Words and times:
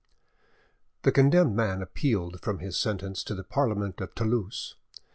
The 1.03 1.11
condemned 1.11 1.55
man 1.55 1.83
appealed 1.83 2.41
from 2.41 2.57
this 2.57 2.75
sentence 2.75 3.23
to 3.25 3.35
the 3.35 3.43
Parliament 3.43 4.01
of 4.01 4.15
Toulouse. 4.15 4.73